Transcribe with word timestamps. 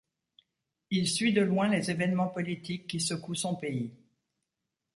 Il 0.89 1.07
suit 1.07 1.31
de 1.31 1.41
loin 1.43 1.67
les 1.69 1.91
évènements 1.91 2.27
politiques 2.29 2.87
qui 2.87 2.99
secouent 2.99 3.35
son 3.35 3.53
pays. 3.55 3.91